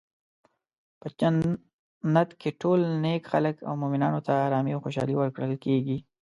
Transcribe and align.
په 0.99 1.07
جنت 1.19 2.29
کې 2.41 2.49
ټول 2.61 2.79
نیک 3.03 3.23
خلک 3.31 3.55
او 3.67 3.73
مومنانو 3.81 4.19
ته 4.27 4.33
ارامي 4.47 4.71
او 4.73 4.83
خوشحالي 4.85 5.15
ورکړل 5.17 5.53
کیږي. 5.65 5.97